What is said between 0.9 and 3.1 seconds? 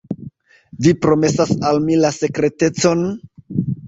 promesas al mi la sekretecon?